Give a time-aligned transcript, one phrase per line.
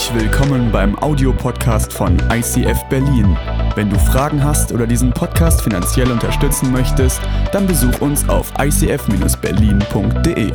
[0.00, 3.36] Herzlich willkommen beim Audiopodcast von ICF Berlin.
[3.74, 7.20] Wenn du Fragen hast oder diesen Podcast finanziell unterstützen möchtest,
[7.52, 10.52] dann besuch uns auf icf-berlin.de.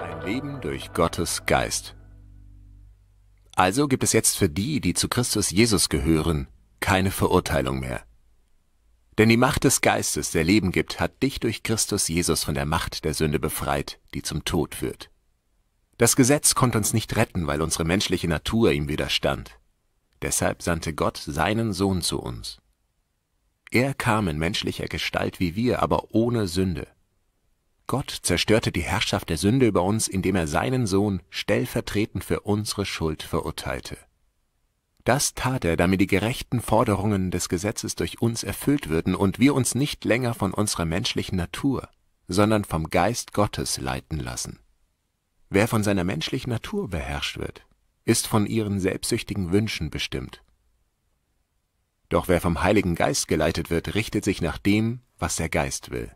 [0.00, 1.94] Ein Leben durch Gottes Geist.
[3.54, 6.48] Also gibt es jetzt für die, die zu Christus Jesus gehören,
[6.80, 8.07] keine Verurteilung mehr.
[9.18, 12.66] Denn die Macht des Geistes, der Leben gibt, hat dich durch Christus Jesus von der
[12.66, 15.10] Macht der Sünde befreit, die zum Tod führt.
[15.98, 19.58] Das Gesetz konnte uns nicht retten, weil unsere menschliche Natur ihm widerstand.
[20.22, 22.58] Deshalb sandte Gott seinen Sohn zu uns.
[23.72, 26.86] Er kam in menschlicher Gestalt wie wir, aber ohne Sünde.
[27.88, 32.86] Gott zerstörte die Herrschaft der Sünde über uns, indem er seinen Sohn stellvertretend für unsere
[32.86, 33.98] Schuld verurteilte.
[35.08, 39.54] Das tat er, damit die gerechten Forderungen des Gesetzes durch uns erfüllt würden und wir
[39.54, 41.88] uns nicht länger von unserer menschlichen Natur,
[42.26, 44.58] sondern vom Geist Gottes leiten lassen.
[45.48, 47.64] Wer von seiner menschlichen Natur beherrscht wird,
[48.04, 50.42] ist von ihren selbstsüchtigen Wünschen bestimmt.
[52.10, 56.14] Doch wer vom Heiligen Geist geleitet wird, richtet sich nach dem, was der Geist will.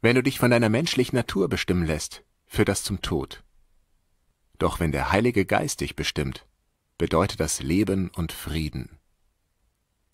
[0.00, 3.44] Wenn du dich von deiner menschlichen Natur bestimmen lässt, führt das zum Tod.
[4.58, 6.46] Doch wenn der Heilige Geist dich bestimmt,
[6.98, 8.98] bedeutet das Leben und Frieden.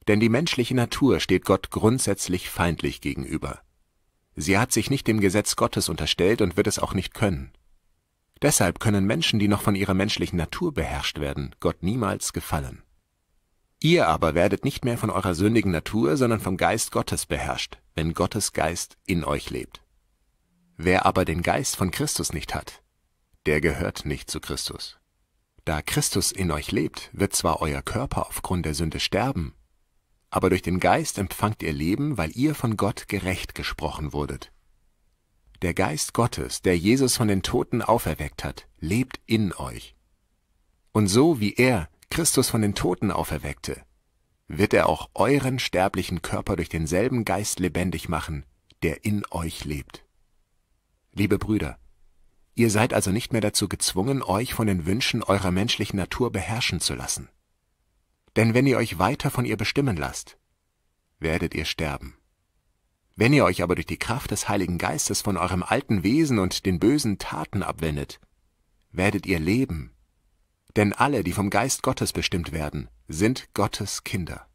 [0.06, 3.60] Denn die menschliche Natur steht Gott grundsätzlich feindlich gegenüber.
[4.36, 7.52] Sie hat sich nicht dem Gesetz Gottes unterstellt und wird es auch nicht können.
[8.40, 12.82] Deshalb können Menschen, die noch von ihrer menschlichen Natur beherrscht werden, Gott niemals gefallen.
[13.80, 18.14] Ihr aber werdet nicht mehr von eurer sündigen Natur, sondern vom Geist Gottes beherrscht, wenn
[18.14, 19.82] Gottes Geist in euch lebt.
[20.76, 22.82] Wer aber den Geist von Christus nicht hat,
[23.46, 24.97] der gehört nicht zu Christus.
[25.68, 29.54] Da Christus in euch lebt, wird zwar euer Körper aufgrund der Sünde sterben,
[30.30, 34.50] aber durch den Geist empfangt ihr Leben, weil ihr von Gott gerecht gesprochen wurdet.
[35.60, 39.94] Der Geist Gottes, der Jesus von den Toten auferweckt hat, lebt in euch.
[40.92, 43.82] Und so wie er Christus von den Toten auferweckte,
[44.46, 48.46] wird er auch euren sterblichen Körper durch denselben Geist lebendig machen,
[48.82, 50.02] der in euch lebt.
[51.12, 51.78] Liebe Brüder,
[52.58, 56.80] Ihr seid also nicht mehr dazu gezwungen, euch von den Wünschen eurer menschlichen Natur beherrschen
[56.80, 57.28] zu lassen.
[58.34, 60.38] Denn wenn ihr euch weiter von ihr bestimmen lasst,
[61.20, 62.16] werdet ihr sterben.
[63.14, 66.66] Wenn ihr euch aber durch die Kraft des Heiligen Geistes von eurem alten Wesen und
[66.66, 68.18] den bösen Taten abwendet,
[68.90, 69.92] werdet ihr leben.
[70.74, 74.47] Denn alle, die vom Geist Gottes bestimmt werden, sind Gottes Kinder.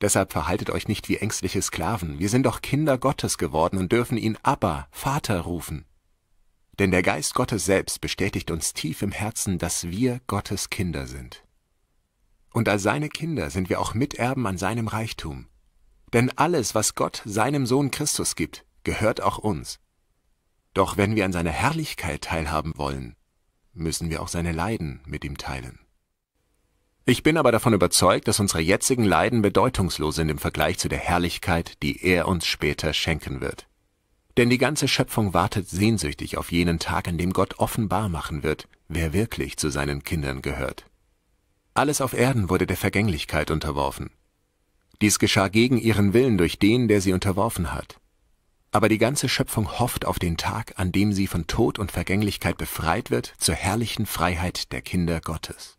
[0.00, 4.16] Deshalb verhaltet euch nicht wie ängstliche Sklaven, wir sind doch Kinder Gottes geworden und dürfen
[4.16, 5.84] ihn Abba, Vater rufen.
[6.78, 11.44] Denn der Geist Gottes selbst bestätigt uns tief im Herzen, dass wir Gottes Kinder sind.
[12.52, 15.48] Und als seine Kinder sind wir auch Miterben an seinem Reichtum.
[16.12, 19.80] Denn alles, was Gott seinem Sohn Christus gibt, gehört auch uns.
[20.72, 23.16] Doch wenn wir an seiner Herrlichkeit teilhaben wollen,
[23.72, 25.80] müssen wir auch seine Leiden mit ihm teilen.
[27.10, 30.98] Ich bin aber davon überzeugt, dass unsere jetzigen Leiden bedeutungslos sind im Vergleich zu der
[30.98, 33.66] Herrlichkeit, die er uns später schenken wird.
[34.36, 38.68] Denn die ganze Schöpfung wartet sehnsüchtig auf jenen Tag, an dem Gott offenbar machen wird,
[38.88, 40.84] wer wirklich zu seinen Kindern gehört.
[41.72, 44.10] Alles auf Erden wurde der Vergänglichkeit unterworfen.
[45.00, 47.98] Dies geschah gegen ihren Willen durch den, der sie unterworfen hat.
[48.70, 52.58] Aber die ganze Schöpfung hofft auf den Tag, an dem sie von Tod und Vergänglichkeit
[52.58, 55.77] befreit wird zur herrlichen Freiheit der Kinder Gottes.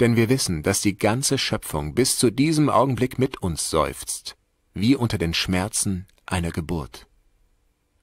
[0.00, 4.36] Denn wir wissen, dass die ganze Schöpfung bis zu diesem Augenblick mit uns seufzt,
[4.72, 7.06] wie unter den Schmerzen einer Geburt.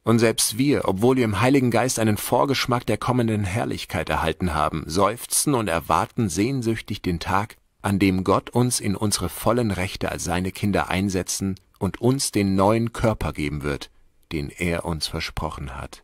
[0.04, 4.84] Und selbst wir, obwohl wir im Heiligen Geist einen Vorgeschmack der kommenden Herrlichkeit erhalten haben,
[4.88, 10.24] seufzen und erwarten sehnsüchtig den Tag, an dem Gott uns in unsere vollen Rechte als
[10.24, 13.90] seine Kinder einsetzen und uns den neuen Körper geben wird,
[14.32, 16.04] den er uns versprochen hat.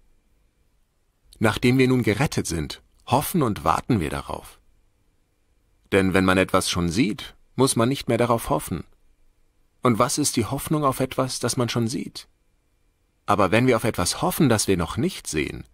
[1.40, 4.60] Nachdem wir nun gerettet sind, hoffen und warten wir darauf.
[5.94, 8.84] Denn wenn man etwas schon sieht, muss man nicht mehr darauf hoffen.
[9.84, 12.28] Und was ist die Hoffnung auf etwas, das man schon sieht?
[13.28, 15.66] Aber wenn wir auf etwas hoffen, das wir noch nicht sehen,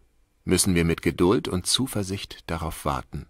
[0.43, 3.27] müssen wir mit Geduld und Zuversicht darauf warten.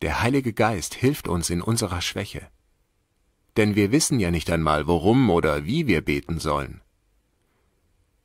[0.00, 2.48] Der Heilige Geist hilft uns in unserer Schwäche.
[3.58, 6.80] Denn wir wissen ja nicht einmal, worum oder wie wir beten sollen.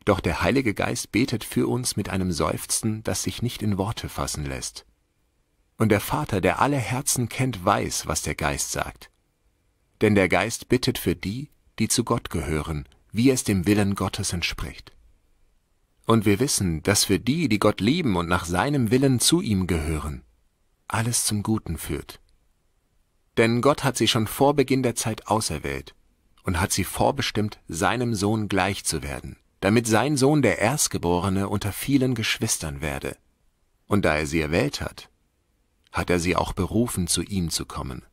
[0.06, 4.08] Doch der Heilige Geist betet für uns mit einem Seufzen, das sich nicht in Worte
[4.08, 4.86] fassen lässt.
[5.78, 9.10] Und der Vater, der alle Herzen kennt, weiß, was der Geist sagt.
[10.02, 11.50] Denn der Geist bittet für die,
[11.80, 14.92] die zu Gott gehören, wie es dem Willen Gottes entspricht.
[16.06, 19.68] Und wir wissen, dass für die, die Gott lieben und nach seinem Willen zu ihm
[19.68, 20.24] gehören,
[20.88, 22.20] alles zum Guten führt.
[23.38, 25.96] Denn Gott hat sie schon vor Beginn der Zeit auserwählt
[26.44, 31.72] und hat sie vorbestimmt, seinem Sohn gleich zu werden, damit sein Sohn der Erstgeborene unter
[31.72, 33.16] vielen Geschwistern werde.
[33.88, 35.10] Und da er sie erwählt hat,
[35.94, 38.04] hat er sie auch berufen, zu ihm zu kommen.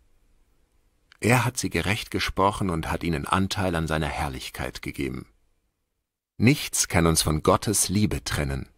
[1.19, 5.27] Er hat sie gerecht gesprochen und hat ihnen Anteil an seiner Herrlichkeit gegeben.
[6.37, 8.69] Nichts kann uns von Gottes Liebe trennen.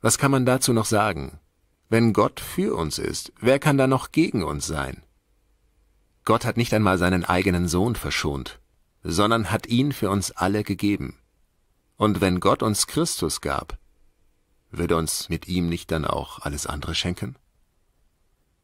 [0.00, 1.38] Was kann man dazu noch sagen?
[1.88, 5.02] Wenn Gott für uns ist, wer kann da noch gegen uns sein?
[6.24, 8.60] Gott hat nicht einmal seinen eigenen Sohn verschont,
[9.02, 11.18] sondern hat ihn für uns alle gegeben.
[11.96, 13.78] Und wenn Gott uns Christus gab,
[14.70, 17.36] würde uns mit ihm nicht dann auch alles andere schenken?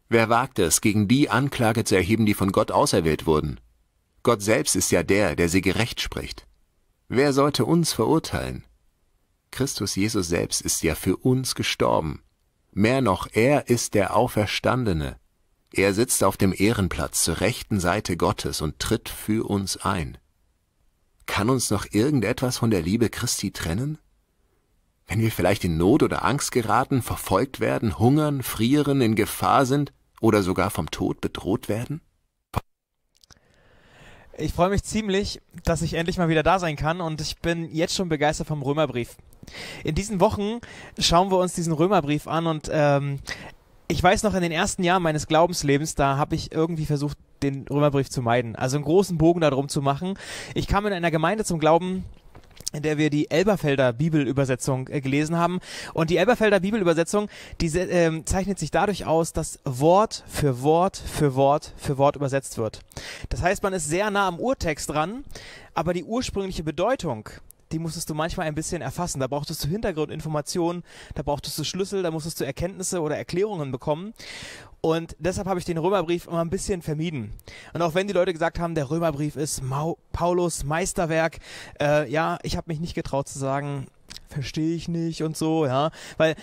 [0.08, 3.58] Wer wagt es, gegen die Anklage zu erheben, die von Gott auserwählt wurden?
[4.22, 6.46] Gott selbst ist ja der, der sie gerecht spricht.
[7.08, 8.64] Wer sollte uns verurteilen?
[9.50, 12.22] Christus Jesus selbst ist ja für uns gestorben.
[12.72, 15.16] Mehr noch, er ist der Auferstandene.
[15.72, 20.18] Er sitzt auf dem Ehrenplatz zur rechten Seite Gottes und tritt für uns ein.
[21.26, 23.98] Kann uns noch irgendetwas von der Liebe Christi trennen?
[25.06, 29.92] Wenn wir vielleicht in Not oder Angst geraten, verfolgt werden, hungern, frieren, in Gefahr sind
[30.20, 32.00] oder sogar vom Tod bedroht werden?
[34.36, 37.72] Ich freue mich ziemlich, dass ich endlich mal wieder da sein kann und ich bin
[37.72, 39.16] jetzt schon begeistert vom Römerbrief.
[39.84, 40.60] In diesen Wochen
[40.98, 43.20] schauen wir uns diesen Römerbrief an und ähm,
[43.86, 47.68] ich weiß noch in den ersten Jahren meines Glaubenslebens, da habe ich irgendwie versucht, den
[47.68, 48.56] Römerbrief zu meiden.
[48.56, 50.18] Also einen großen Bogen darum zu machen.
[50.54, 52.04] Ich kam in einer Gemeinde zum Glauben,
[52.74, 55.60] in der wir die Elberfelder Bibelübersetzung äh, gelesen haben.
[55.94, 57.28] Und die Elberfelder Bibelübersetzung,
[57.60, 62.58] die äh, zeichnet sich dadurch aus, dass Wort für Wort für Wort für Wort übersetzt
[62.58, 62.80] wird.
[63.28, 65.24] Das heißt, man ist sehr nah am Urtext dran,
[65.72, 67.28] aber die ursprüngliche Bedeutung,
[67.72, 69.20] die musstest du manchmal ein bisschen erfassen.
[69.20, 70.82] Da brauchtest du Hintergrundinformationen,
[71.14, 74.14] da brauchtest du Schlüssel, da musstest du Erkenntnisse oder Erklärungen bekommen.
[74.84, 77.32] Und deshalb habe ich den Römerbrief immer ein bisschen vermieden.
[77.72, 81.38] Und auch wenn die Leute gesagt haben, der Römerbrief ist Mau Paulus Meisterwerk,
[81.80, 83.86] äh, ja, ich habe mich nicht getraut zu sagen,
[84.28, 85.90] verstehe ich nicht und so, ja.
[86.16, 86.34] Weil,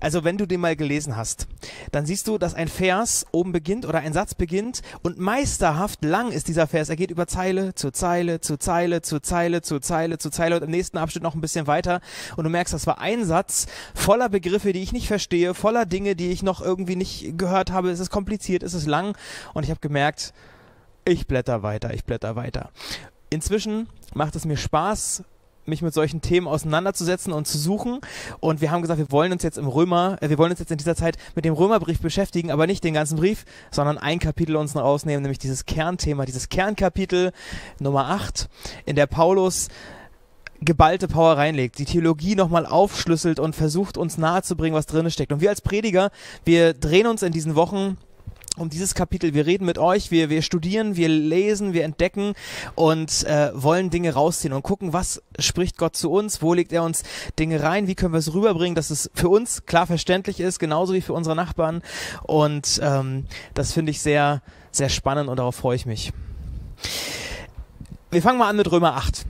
[0.00, 1.46] also wenn du den mal gelesen hast,
[1.92, 6.32] dann siehst du, dass ein Vers oben beginnt oder ein Satz beginnt und meisterhaft lang
[6.32, 6.88] ist dieser Vers.
[6.88, 10.64] Er geht über Zeile zu Zeile zu Zeile zu Zeile zu Zeile zu Zeile und
[10.64, 12.00] im nächsten Abschnitt noch ein bisschen weiter
[12.36, 16.16] und du merkst, das war ein Satz voller Begriffe, die ich nicht verstehe, voller Dinge,
[16.16, 17.77] die ich noch irgendwie nicht gehört habe.
[17.86, 19.16] Es ist kompliziert, es ist lang
[19.54, 20.32] und ich habe gemerkt,
[21.04, 22.70] ich blätter weiter, ich blätter weiter.
[23.30, 25.22] Inzwischen macht es mir Spaß,
[25.68, 28.00] mich mit solchen Themen auseinanderzusetzen und zu suchen.
[28.40, 30.72] Und wir haben gesagt, wir wollen uns jetzt im Römer, äh, wir wollen uns jetzt
[30.72, 34.56] in dieser Zeit mit dem Römerbrief beschäftigen, aber nicht den ganzen Brief, sondern ein Kapitel
[34.56, 37.32] uns rausnehmen, nämlich dieses Kernthema, dieses Kernkapitel
[37.78, 38.48] Nummer 8,
[38.86, 39.68] in der Paulus
[40.60, 45.32] geballte Power reinlegt, die Theologie nochmal aufschlüsselt und versucht uns nahezubringen, was drin steckt.
[45.32, 46.10] Und wir als Prediger,
[46.44, 47.96] wir drehen uns in diesen Wochen
[48.58, 49.34] um dieses Kapitel.
[49.34, 52.34] Wir reden mit euch, wir, wir studieren, wir lesen, wir entdecken
[52.74, 56.82] und äh, wollen Dinge rausziehen und gucken, was spricht Gott zu uns, wo legt er
[56.82, 57.04] uns
[57.38, 60.92] Dinge rein, wie können wir es rüberbringen, dass es für uns klar verständlich ist, genauso
[60.92, 61.82] wie für unsere Nachbarn.
[62.24, 66.12] Und ähm, das finde ich sehr, sehr spannend und darauf freue ich mich.
[68.10, 69.24] Wir fangen mal an mit Römer 8,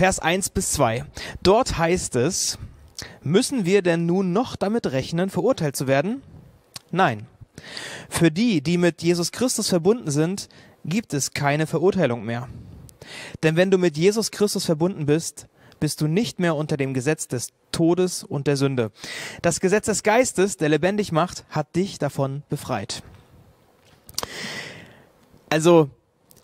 [0.00, 1.04] Vers 1 bis 2.
[1.42, 2.56] Dort heißt es,
[3.22, 6.22] müssen wir denn nun noch damit rechnen, verurteilt zu werden?
[6.90, 7.26] Nein.
[8.08, 10.48] Für die, die mit Jesus Christus verbunden sind,
[10.86, 12.48] gibt es keine Verurteilung mehr.
[13.42, 15.48] Denn wenn du mit Jesus Christus verbunden bist,
[15.80, 18.92] bist du nicht mehr unter dem Gesetz des Todes und der Sünde.
[19.42, 23.02] Das Gesetz des Geistes, der lebendig macht, hat dich davon befreit.
[25.50, 25.90] Also,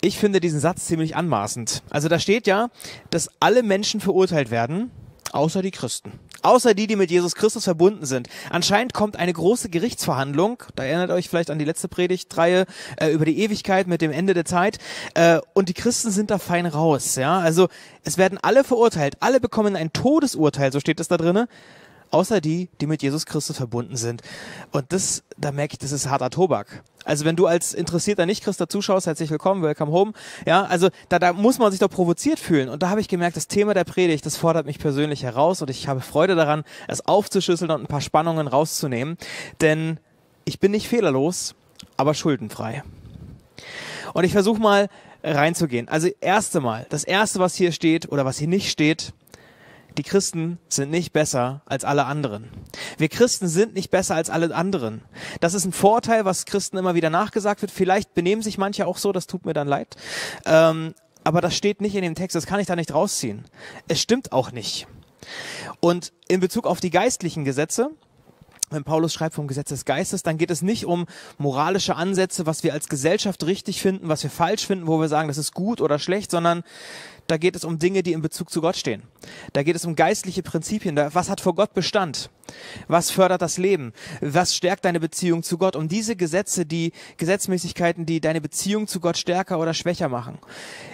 [0.01, 1.83] ich finde diesen Satz ziemlich anmaßend.
[1.91, 2.69] Also da steht ja,
[3.11, 4.91] dass alle Menschen verurteilt werden,
[5.33, 6.13] außer die Christen.
[6.43, 8.29] Außer die, die mit Jesus Christus verbunden sind.
[8.51, 12.67] Anscheinend kommt eine große Gerichtsverhandlung, da erinnert euch vielleicht an die letzte Predigtreihe
[13.01, 14.79] äh, über die Ewigkeit mit dem Ende der Zeit,
[15.15, 17.39] äh, und die Christen sind da fein raus, ja.
[17.39, 17.69] Also
[18.05, 21.49] es werden alle verurteilt, alle bekommen ein Todesurteil, so steht es da drinnen
[22.11, 24.23] außer die, die mit Jesus Christus verbunden sind.
[24.73, 26.83] Und das, da merke ich, das ist harter Tobak.
[27.05, 30.13] Also wenn du als interessierter Nicht-Christer zuschaust, herzlich willkommen, welcome home.
[30.45, 32.69] Ja, also da, da muss man sich doch provoziert fühlen.
[32.69, 35.71] Und da habe ich gemerkt, das Thema der Predigt, das fordert mich persönlich heraus und
[35.71, 39.19] ich habe Freude daran, es aufzuschlüsseln und ein paar Spannungen rauszunehmen.
[39.61, 40.01] Denn
[40.45, 41.55] ich bin nicht fehlerlos,
[41.97, 42.83] aber schuldenfrei.
[44.15, 44.89] Und ich versuche mal
[45.23, 45.89] reinzugehen.
[45.89, 49.13] Also erste Mal, das erste, was hier steht oder was hier nicht steht,
[49.97, 52.51] die Christen sind nicht besser als alle anderen.
[52.99, 55.03] Wir Christen sind nicht besser als alle anderen.
[55.41, 57.71] Das ist ein Vorteil, was Christen immer wieder nachgesagt wird.
[57.71, 59.97] Vielleicht benehmen sich manche auch so, das tut mir dann leid.
[60.45, 63.45] Ähm, aber das steht nicht in dem Text, das kann ich da nicht rausziehen.
[63.89, 64.87] Es stimmt auch nicht.
[65.81, 67.91] Und in Bezug auf die geistlichen Gesetze,
[68.71, 71.07] wenn Paulus schreibt vom Gesetz des Geistes, dann geht es nicht um
[71.39, 75.29] moralische Ansätze, was wir als Gesellschaft richtig finden, was wir falsch finden, wo wir sagen,
[75.29, 76.65] das ist gut oder schlecht, sondern
[77.27, 79.03] da geht es um Dinge, die in Bezug zu Gott stehen.
[79.53, 80.97] Da geht es um geistliche Prinzipien.
[80.97, 82.31] Was hat vor Gott Bestand?
[82.89, 83.93] Was fördert das Leben?
[84.21, 85.77] Was stärkt deine Beziehung zu Gott?
[85.77, 90.39] Um diese Gesetze, die Gesetzmäßigkeiten, die deine Beziehung zu Gott stärker oder schwächer machen.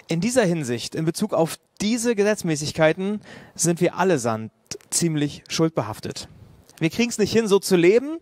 [0.08, 3.20] In dieser Hinsicht, in Bezug auf diese Gesetzmäßigkeiten,
[3.54, 4.52] sind wir allesamt
[4.90, 6.28] ziemlich schuldbehaftet.
[6.82, 8.18] Wir kriegen es nicht hin, so zu leben,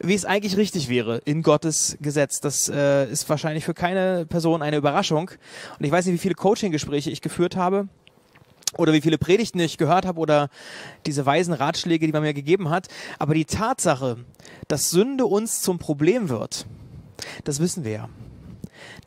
[0.00, 2.40] wie es eigentlich richtig wäre in Gottes Gesetz.
[2.40, 5.32] Das äh, ist wahrscheinlich für keine Person eine Überraschung.
[5.80, 7.88] Und ich weiß nicht, wie viele Coaching-Gespräche ich geführt habe
[8.76, 10.48] oder wie viele Predigten ich gehört habe oder
[11.06, 12.86] diese weisen Ratschläge, die man mir gegeben hat.
[13.18, 14.18] Aber die Tatsache,
[14.68, 16.66] dass Sünde uns zum Problem wird,
[17.42, 18.08] das wissen wir ja.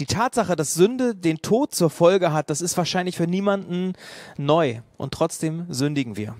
[0.01, 3.93] Die Tatsache, dass Sünde den Tod zur Folge hat, das ist wahrscheinlich für niemanden
[4.37, 4.81] neu.
[4.97, 6.35] Und trotzdem sündigen wir.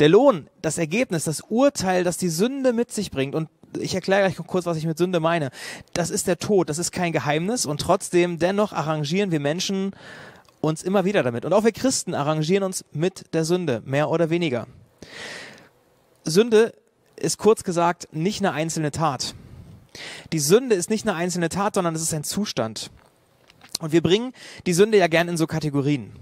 [0.00, 4.22] Der Lohn, das Ergebnis, das Urteil, das die Sünde mit sich bringt und ich erkläre
[4.22, 5.50] gleich kurz, was ich mit Sünde meine.
[5.94, 9.92] Das ist der Tod, das ist kein Geheimnis und trotzdem dennoch arrangieren wir Menschen
[10.60, 11.44] uns immer wieder damit.
[11.44, 14.66] Und auch wir Christen arrangieren uns mit der Sünde, mehr oder weniger.
[16.24, 16.74] Sünde
[17.16, 19.34] ist kurz gesagt nicht eine einzelne Tat.
[20.32, 22.90] Die Sünde ist nicht eine einzelne Tat, sondern es ist ein Zustand.
[23.80, 24.32] Und wir bringen
[24.66, 26.12] die Sünde ja gern in so Kategorien.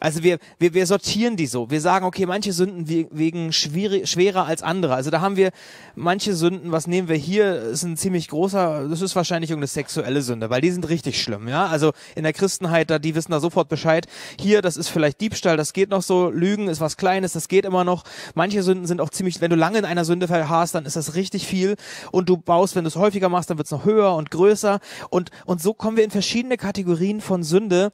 [0.00, 1.70] Also wir, wir, wir sortieren die so.
[1.70, 4.94] Wir sagen, okay, manche Sünden wegen schwierig, schwerer als andere.
[4.94, 5.50] Also da haben wir
[5.94, 10.22] manche Sünden, was nehmen wir hier, ist ein ziemlich großer, das ist wahrscheinlich irgendeine sexuelle
[10.22, 11.66] Sünde, weil die sind richtig schlimm, ja.
[11.66, 14.06] Also in der Christenheit, da, die wissen da sofort Bescheid.
[14.40, 16.30] Hier, das ist vielleicht Diebstahl, das geht noch so.
[16.30, 18.04] Lügen ist was Kleines, das geht immer noch.
[18.34, 21.14] Manche Sünden sind auch ziemlich, wenn du lange in einer Sünde verharrst, dann ist das
[21.14, 21.76] richtig viel.
[22.12, 24.80] Und du baust, wenn du es häufiger machst, dann wird es noch höher und größer.
[25.10, 27.92] Und, und so kommen wir in verschiedene Kategorien von Sünde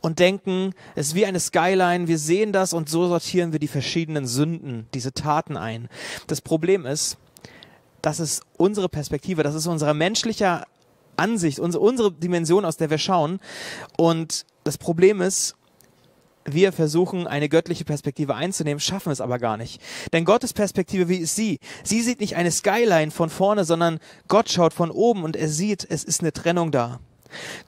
[0.00, 3.68] und denken, es ist wie eine Skyline, wir sehen das und so sortieren wir die
[3.68, 5.88] verschiedenen Sünden, diese Taten ein.
[6.26, 7.16] Das Problem ist,
[8.02, 10.64] das ist unsere Perspektive, das ist unsere menschliche
[11.16, 13.40] Ansicht, unsere, unsere Dimension, aus der wir schauen.
[13.96, 15.56] Und das Problem ist,
[16.44, 19.82] wir versuchen eine göttliche Perspektive einzunehmen, schaffen es aber gar nicht.
[20.12, 21.58] Denn Gottes Perspektive, wie ist sie?
[21.82, 25.86] Sie sieht nicht eine Skyline von vorne, sondern Gott schaut von oben und er sieht,
[25.88, 27.00] es ist eine Trennung da.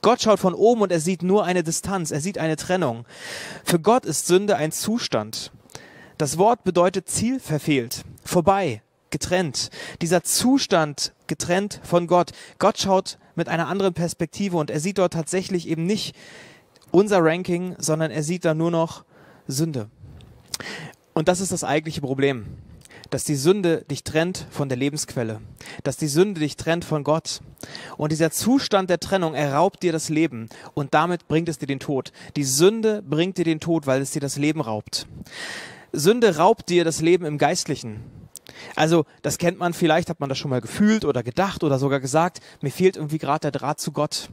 [0.01, 3.05] Gott schaut von oben und er sieht nur eine Distanz, er sieht eine Trennung.
[3.63, 5.51] Für Gott ist Sünde ein Zustand.
[6.17, 9.69] Das Wort bedeutet Ziel verfehlt, vorbei, getrennt.
[10.01, 12.31] Dieser Zustand getrennt von Gott.
[12.59, 16.15] Gott schaut mit einer anderen Perspektive und er sieht dort tatsächlich eben nicht
[16.91, 19.03] unser Ranking, sondern er sieht da nur noch
[19.47, 19.89] Sünde.
[21.13, 22.45] Und das ist das eigentliche Problem
[23.11, 25.41] dass die Sünde dich trennt von der Lebensquelle,
[25.83, 27.41] dass die Sünde dich trennt von Gott.
[27.97, 31.79] Und dieser Zustand der Trennung erraubt dir das Leben und damit bringt es dir den
[31.79, 32.11] Tod.
[32.35, 35.05] Die Sünde bringt dir den Tod, weil es dir das Leben raubt.
[35.91, 38.01] Sünde raubt dir das Leben im Geistlichen.
[38.75, 41.99] Also, das kennt man, vielleicht hat man das schon mal gefühlt oder gedacht oder sogar
[41.99, 44.29] gesagt, mir fehlt irgendwie gerade der Draht zu Gott.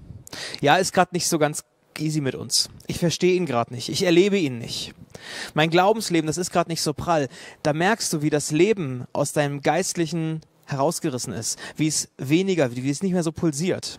[0.61, 1.65] Ja, ist gerade nicht so ganz
[2.00, 2.69] easy mit uns.
[2.87, 3.88] Ich verstehe ihn gerade nicht.
[3.88, 4.95] Ich erlebe ihn nicht.
[5.55, 7.28] Mein Glaubensleben, das ist gerade nicht so prall.
[7.62, 12.90] Da merkst du, wie das Leben aus deinem Geistlichen herausgerissen ist, wie es weniger, wie
[12.90, 13.99] es nicht mehr so pulsiert.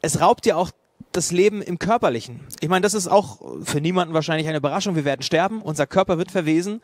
[0.00, 0.70] Es raubt dir auch
[1.12, 2.40] das Leben im Körperlichen.
[2.60, 4.94] Ich meine, das ist auch für niemanden wahrscheinlich eine Überraschung.
[4.94, 6.80] Wir werden sterben, unser Körper wird verwesen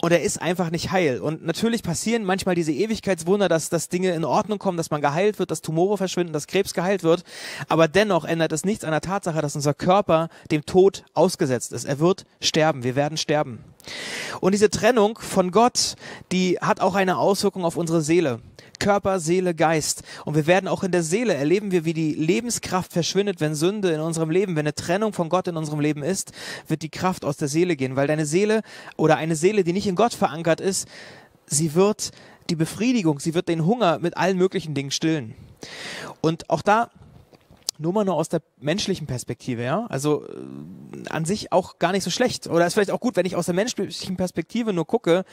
[0.00, 1.20] und er ist einfach nicht heil.
[1.20, 5.38] Und natürlich passieren manchmal diese Ewigkeitswunder, dass, dass Dinge in Ordnung kommen, dass man geheilt
[5.38, 7.24] wird, dass Tumore verschwinden, dass Krebs geheilt wird.
[7.68, 11.84] Aber dennoch ändert es nichts an der Tatsache, dass unser Körper dem Tod ausgesetzt ist.
[11.84, 12.84] Er wird sterben.
[12.84, 13.64] Wir werden sterben.
[14.40, 15.96] Und diese Trennung von Gott,
[16.32, 18.40] die hat auch eine Auswirkung auf unsere Seele.
[18.78, 20.02] Körper, Seele, Geist.
[20.24, 23.90] Und wir werden auch in der Seele erleben wir, wie die Lebenskraft verschwindet, wenn Sünde
[23.90, 26.32] in unserem Leben, wenn eine Trennung von Gott in unserem Leben ist,
[26.68, 28.62] wird die Kraft aus der Seele gehen, weil deine Seele
[28.96, 30.88] oder eine Seele, die nicht in Gott verankert ist,
[31.46, 32.10] sie wird
[32.50, 35.34] die Befriedigung, sie wird den Hunger mit allen möglichen Dingen stillen.
[36.20, 36.90] Und auch da
[37.78, 39.86] nur mal nur aus der menschlichen Perspektive, ja.
[39.88, 42.46] Also äh, an sich auch gar nicht so schlecht.
[42.46, 45.24] Oder ist vielleicht auch gut, wenn ich aus der menschlichen Perspektive nur gucke,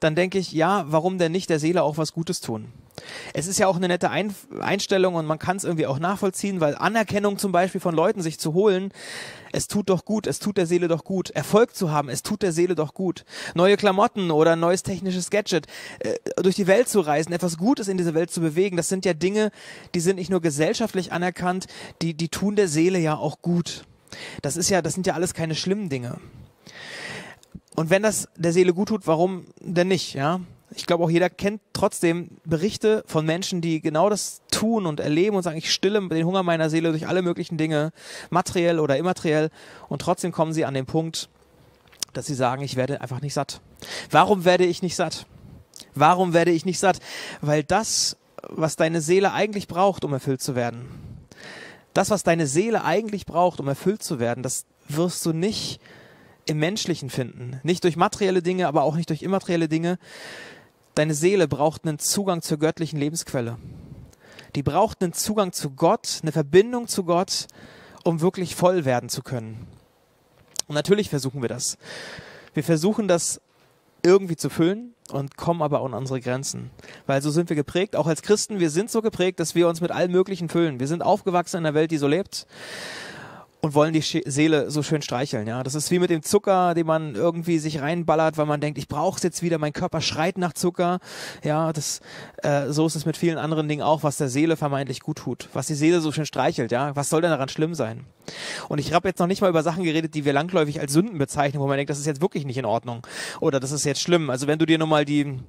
[0.00, 2.72] dann denke ich, ja, warum denn nicht der Seele auch was Gutes tun?
[3.34, 6.60] Es ist ja auch eine nette Ein Einstellung und man kann es irgendwie auch nachvollziehen,
[6.60, 8.92] weil Anerkennung zum Beispiel von Leuten sich zu holen,
[9.52, 11.30] es tut doch gut, es tut der Seele doch gut.
[11.30, 13.24] Erfolg zu haben, es tut der Seele doch gut.
[13.54, 15.66] Neue Klamotten oder ein neues technisches Gadget,
[16.00, 19.04] äh, durch die Welt zu reisen, etwas Gutes in diese Welt zu bewegen, das sind
[19.04, 19.50] ja Dinge,
[19.94, 21.66] die sind nicht nur gesellschaftlich anerkannt,
[22.02, 23.84] die, die tun der Seele ja auch gut.
[24.42, 26.18] Das ist ja, das sind ja alles keine schlimmen Dinge.
[27.76, 30.40] Und wenn das der Seele gut tut, warum denn nicht, ja?
[30.74, 35.36] Ich glaube auch jeder kennt trotzdem Berichte von Menschen, die genau das tun und erleben
[35.36, 37.92] und sagen, ich stille den Hunger meiner Seele durch alle möglichen Dinge,
[38.30, 39.50] materiell oder immateriell,
[39.88, 41.28] und trotzdem kommen sie an den Punkt,
[42.12, 43.60] dass sie sagen, ich werde einfach nicht satt.
[44.10, 45.26] Warum werde ich nicht satt?
[45.94, 46.98] Warum werde ich nicht satt?
[47.40, 50.88] Weil das, was deine Seele eigentlich braucht, um erfüllt zu werden,
[51.94, 55.80] das, was deine Seele eigentlich braucht, um erfüllt zu werden, das wirst du nicht
[56.46, 57.60] im Menschlichen finden.
[57.62, 59.98] Nicht durch materielle Dinge, aber auch nicht durch immaterielle Dinge.
[60.98, 63.56] Deine Seele braucht einen Zugang zur göttlichen Lebensquelle.
[64.56, 67.46] Die braucht einen Zugang zu Gott, eine Verbindung zu Gott,
[68.02, 69.68] um wirklich voll werden zu können.
[70.66, 71.78] Und natürlich versuchen wir das.
[72.52, 73.40] Wir versuchen das
[74.02, 76.72] irgendwie zu füllen und kommen aber an unsere Grenzen.
[77.06, 79.80] Weil so sind wir geprägt, auch als Christen, wir sind so geprägt, dass wir uns
[79.80, 80.80] mit allem Möglichen füllen.
[80.80, 82.44] Wir sind aufgewachsen in einer Welt, die so lebt
[83.60, 85.46] und wollen die Seele so schön streicheln.
[85.48, 88.78] Ja, das ist wie mit dem Zucker, den man irgendwie sich reinballert, weil man denkt,
[88.78, 89.58] ich brauche es jetzt wieder.
[89.58, 91.00] Mein Körper schreit nach Zucker.
[91.42, 92.00] Ja, das
[92.42, 95.48] äh, so ist es mit vielen anderen Dingen auch, was der Seele vermeintlich gut tut,
[95.54, 96.70] was die Seele so schön streichelt.
[96.70, 98.04] Ja, was soll denn daran schlimm sein?
[98.68, 101.18] Und ich habe jetzt noch nicht mal über Sachen geredet, die wir langläufig als Sünden
[101.18, 103.06] bezeichnen, wo man denkt, das ist jetzt wirklich nicht in Ordnung
[103.40, 104.30] oder das ist jetzt schlimm.
[104.30, 105.40] Also wenn du dir nun mal die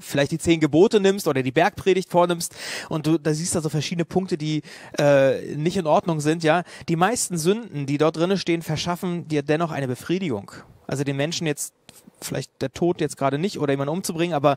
[0.00, 2.54] vielleicht die zehn Gebote nimmst oder die Bergpredigt vornimmst
[2.88, 4.62] und du da siehst da so verschiedene Punkte, die
[4.98, 6.62] äh, nicht in Ordnung sind, ja.
[6.88, 10.52] Die meisten Sünden, die dort drinnen stehen, verschaffen dir dennoch eine Befriedigung.
[10.86, 11.74] Also den Menschen jetzt
[12.20, 14.56] vielleicht der Tod jetzt gerade nicht oder jemanden umzubringen, aber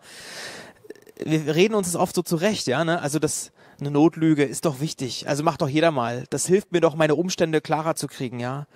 [1.24, 3.02] wir reden uns das oft so zurecht, ja, ne?
[3.02, 5.28] Also das eine Notlüge ist doch wichtig.
[5.28, 6.26] Also macht doch jeder mal.
[6.30, 8.68] Das hilft mir doch, meine Umstände klarer zu kriegen, ja.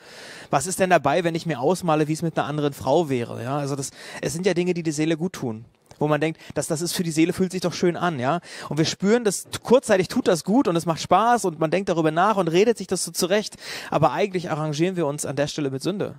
[0.50, 3.44] Was ist denn dabei, wenn ich mir ausmale, wie es mit einer anderen Frau wäre,
[3.44, 3.58] ja?
[3.58, 3.92] Also das,
[4.22, 5.66] es sind ja Dinge, die die Seele gut tun
[6.00, 8.40] wo man denkt, dass das ist für die Seele, fühlt sich doch schön an, ja.
[8.70, 11.90] Und wir spüren, dass kurzzeitig tut das gut und es macht Spaß und man denkt
[11.90, 13.56] darüber nach und redet sich das so zurecht.
[13.90, 16.16] Aber eigentlich arrangieren wir uns an der Stelle mit Sünde.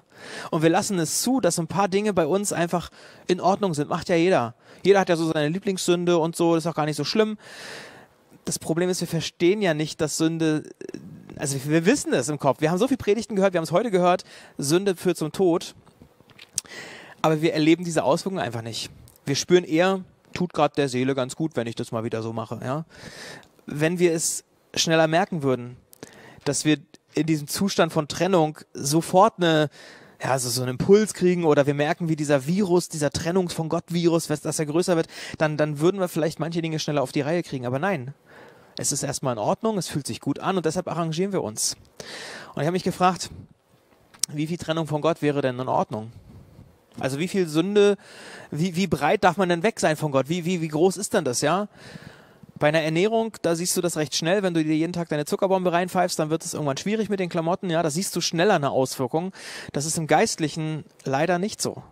[0.50, 2.90] Und wir lassen es zu, dass ein paar Dinge bei uns einfach
[3.26, 3.88] in Ordnung sind.
[3.88, 4.54] Macht ja jeder.
[4.82, 7.38] Jeder hat ja so seine Lieblingssünde und so, das ist auch gar nicht so schlimm.
[8.44, 10.64] Das Problem ist, wir verstehen ja nicht, dass Sünde,
[11.36, 12.60] also wir wissen es im Kopf.
[12.60, 14.24] Wir haben so viele Predigten gehört, wir haben es heute gehört,
[14.58, 15.74] Sünde führt zum Tod.
[17.22, 18.90] Aber wir erleben diese Auswirkungen einfach nicht.
[19.24, 22.32] Wir spüren eher, tut gerade der Seele ganz gut, wenn ich das mal wieder so
[22.32, 22.60] mache.
[22.62, 22.84] Ja?
[23.66, 25.76] Wenn wir es schneller merken würden,
[26.44, 26.78] dass wir
[27.14, 29.70] in diesem Zustand von Trennung sofort eine
[30.22, 33.68] ja, also so einen Impuls kriegen oder wir merken, wie dieser Virus, dieser Trennung von
[33.68, 37.20] Gott-Virus, dass er größer wird, dann, dann würden wir vielleicht manche Dinge schneller auf die
[37.20, 37.66] Reihe kriegen.
[37.66, 38.14] Aber nein,
[38.76, 41.76] es ist erstmal in Ordnung, es fühlt sich gut an und deshalb arrangieren wir uns.
[42.54, 43.30] Und ich habe mich gefragt,
[44.28, 46.12] wie viel Trennung von Gott wäre denn in Ordnung?
[47.00, 47.96] Also wie viel Sünde,
[48.50, 50.28] wie, wie breit darf man denn weg sein von Gott?
[50.28, 51.68] Wie, wie, wie groß ist denn das, ja?
[52.56, 55.24] Bei einer Ernährung, da siehst du das recht schnell, wenn du dir jeden Tag deine
[55.24, 58.54] Zuckerbombe reinpfeifst, dann wird es irgendwann schwierig mit den Klamotten, ja, da siehst du schneller
[58.54, 59.32] eine Auswirkung.
[59.72, 61.82] Das ist im Geistlichen leider nicht so.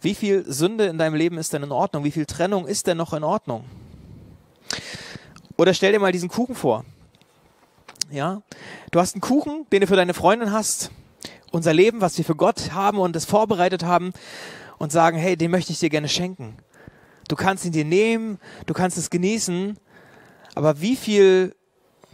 [0.00, 2.04] Wie viel Sünde in deinem Leben ist denn in Ordnung?
[2.04, 3.64] Wie viel Trennung ist denn noch in Ordnung?
[5.56, 6.84] Oder stell dir mal diesen Kuchen vor.
[8.10, 8.42] Ja,
[8.90, 10.90] du hast einen Kuchen, den du für deine Freundin hast,
[11.50, 14.12] unser Leben, was wir für Gott haben und es vorbereitet haben
[14.78, 16.56] und sagen, hey, den möchte ich dir gerne schenken.
[17.28, 19.78] Du kannst ihn dir nehmen, du kannst es genießen,
[20.54, 21.54] aber wie viel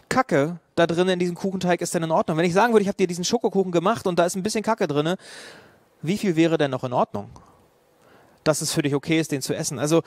[0.08, 2.36] Kacke da drin in diesem Kuchenteig ist denn in Ordnung?
[2.36, 4.62] Wenn ich sagen würde, ich habe dir diesen Schokokuchen gemacht und da ist ein bisschen
[4.62, 5.14] Kacke drin,
[6.02, 7.30] wie viel wäre denn noch in Ordnung?
[8.42, 9.78] Dass es für dich okay ist, den zu essen.
[9.78, 10.02] Also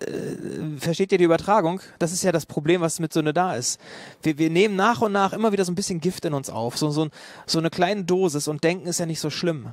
[0.00, 1.80] äh, versteht ihr die Übertragung?
[1.98, 3.80] Das ist ja das Problem, was mit Sünde da ist.
[4.22, 6.76] Wir, wir nehmen nach und nach immer wieder so ein bisschen Gift in uns auf,
[6.76, 7.08] so, so,
[7.46, 9.72] so eine kleine Dosis und denken, ist ja nicht so schlimm.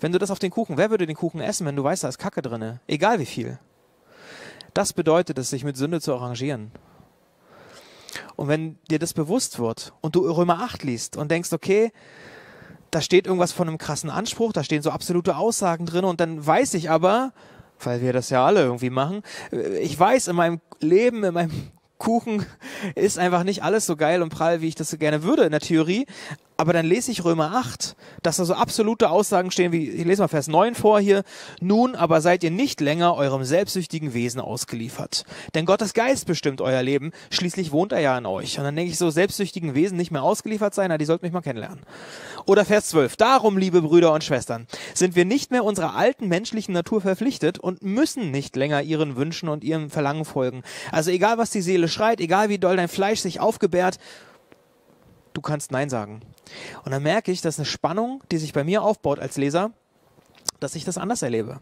[0.00, 2.08] Wenn du das auf den Kuchen, wer würde den Kuchen essen, wenn du weißt, da
[2.08, 2.80] ist Kacke drinne?
[2.86, 3.58] Egal wie viel.
[4.74, 6.70] Das bedeutet es, sich mit Sünde zu arrangieren.
[8.36, 11.92] Und wenn dir das bewusst wird und du Römer 8 liest und denkst, okay,
[12.90, 16.44] da steht irgendwas von einem krassen Anspruch, da stehen so absolute Aussagen drin und dann
[16.46, 17.32] weiß ich aber,
[17.80, 19.22] weil wir das ja alle irgendwie machen.
[19.80, 22.44] Ich weiß, in meinem Leben, in meinem Kuchen
[22.94, 25.50] ist einfach nicht alles so geil und prall, wie ich das so gerne würde in
[25.50, 26.06] der Theorie.
[26.56, 30.22] Aber dann lese ich Römer 8, dass da so absolute Aussagen stehen, wie, ich lese
[30.22, 31.22] mal Vers 9 vor hier.
[31.60, 35.24] Nun aber seid ihr nicht länger eurem selbstsüchtigen Wesen ausgeliefert.
[35.54, 38.58] Denn Gottes Geist bestimmt euer Leben, schließlich wohnt er ja in euch.
[38.58, 41.32] Und dann denke ich so, selbstsüchtigen Wesen nicht mehr ausgeliefert sein, na, die sollten mich
[41.32, 41.80] mal kennenlernen.
[42.46, 43.16] Oder Vers 12.
[43.16, 47.82] Darum, liebe Brüder und Schwestern, sind wir nicht mehr unserer alten menschlichen Natur verpflichtet und
[47.82, 50.62] müssen nicht länger ihren Wünschen und ihrem Verlangen folgen.
[50.90, 53.98] Also egal, was die Seele schreit, egal wie doll dein Fleisch sich aufgebärt,
[55.36, 56.20] du kannst Nein sagen.
[56.84, 59.72] Und dann merke ich, dass eine Spannung, die sich bei mir aufbaut als Leser,
[60.60, 61.60] dass ich das anders erlebe.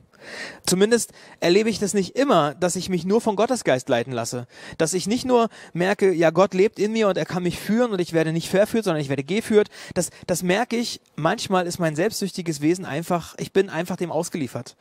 [0.67, 4.47] Zumindest erlebe ich das nicht immer, dass ich mich nur von Gottes Geist leiten lasse.
[4.79, 7.93] Dass ich nicht nur merke, ja, Gott lebt in mir und er kann mich führen
[7.93, 9.69] und ich werde nicht verführt, sondern ich werde geführt.
[9.95, 14.77] Das, das merke ich, manchmal ist mein selbstsüchtiges Wesen einfach, ich bin einfach dem ausgeliefert.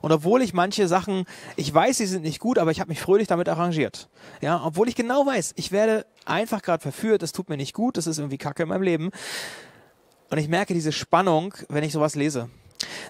[0.00, 1.24] Und obwohl ich manche Sachen,
[1.56, 4.08] ich weiß, sie sind nicht gut, aber ich habe mich fröhlich damit arrangiert.
[4.40, 7.96] Ja, obwohl ich genau weiß, ich werde einfach gerade verführt, es tut mir nicht gut,
[7.96, 9.10] das ist irgendwie Kacke in meinem Leben.
[10.30, 12.50] Und ich merke diese Spannung, wenn ich sowas lese.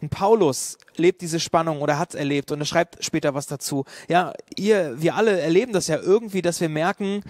[0.02, 3.84] Ein Paulus lebt diese Spannung oder hat erlebt und er schreibt später was dazu.
[4.08, 7.22] Ja, ihr, wir alle erleben das ja irgendwie, dass wir merken,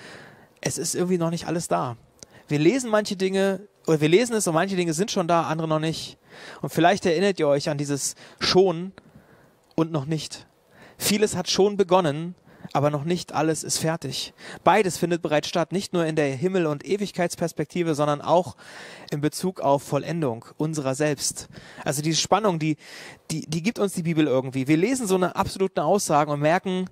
[0.61, 1.97] es ist irgendwie noch nicht alles da.
[2.49, 5.69] Wir lesen manche Dinge, oder wir lesen es und manche Dinge sind schon da, andere
[5.69, 6.19] noch nicht.
[6.63, 8.93] Und vielleicht erinnert ihr euch an dieses schon
[9.75, 10.47] und noch nicht.
[10.97, 12.35] Vieles hat schon begonnen,
[12.73, 14.33] aber noch nicht alles ist fertig.
[14.65, 18.57] Beides findet bereits statt, nicht nur in der Himmel- und Ewigkeitsperspektive, sondern auch
[19.11, 21.49] in Bezug auf Vollendung unserer selbst.
[21.85, 22.77] Also diese Spannung, die,
[23.31, 24.69] die, die gibt uns die Bibel irgendwie.
[24.69, 26.87] Wir lesen so eine absolute Aussage und merken,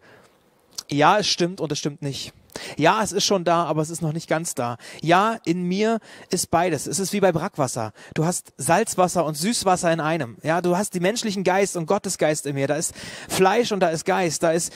[0.91, 2.33] ja, es stimmt und es stimmt nicht.
[2.77, 4.77] Ja, es ist schon da, aber es ist noch nicht ganz da.
[5.03, 5.99] Ja, in mir
[6.31, 6.87] ist beides.
[6.87, 7.93] Es ist wie bei Brackwasser.
[8.15, 10.37] Du hast Salzwasser und Süßwasser in einem.
[10.43, 12.67] Ja, du hast die menschlichen Geist und Gottes Geist in mir.
[12.67, 12.95] Da ist
[13.29, 14.43] Fleisch und da ist Geist.
[14.43, 14.73] Da ist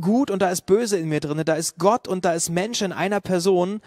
[0.00, 1.42] gut und da ist böse in mir drin.
[1.44, 3.80] Da ist Gott und da ist Mensch in einer Person.